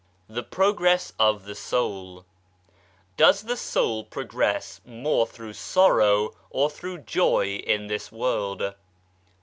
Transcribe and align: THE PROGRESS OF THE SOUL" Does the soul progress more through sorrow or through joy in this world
THE 0.27 0.41
PROGRESS 0.41 1.13
OF 1.19 1.45
THE 1.45 1.53
SOUL" 1.53 2.25
Does 3.17 3.43
the 3.43 3.55
soul 3.55 4.03
progress 4.03 4.81
more 4.83 5.27
through 5.27 5.53
sorrow 5.53 6.31
or 6.49 6.71
through 6.71 7.01
joy 7.05 7.61
in 7.67 7.85
this 7.85 8.11
world 8.11 8.73